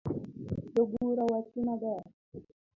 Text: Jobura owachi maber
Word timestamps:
Jobura 0.73 1.21
owachi 1.27 1.59
maber 1.65 2.01